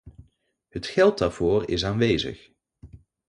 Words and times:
Het 0.69 0.85
geld 0.85 1.17
daarvoor 1.17 1.69
is 1.69 1.85
aanwezig. 1.85 2.51